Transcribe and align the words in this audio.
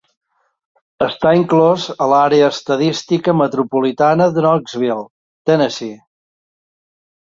Està 1.07 1.33
inclòs 1.39 1.83
a 2.05 2.07
l'àrea 2.13 2.49
estadística 2.55 3.35
metropolitana 3.43 4.29
de 4.39 4.45
Knoxville, 4.47 5.07
Tennessee. 5.51 6.01